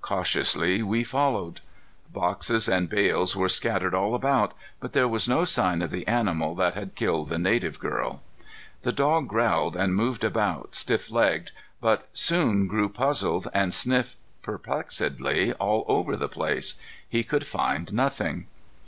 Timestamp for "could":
17.22-17.46